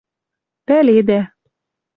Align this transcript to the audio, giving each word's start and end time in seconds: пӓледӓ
пӓледӓ 0.65 1.19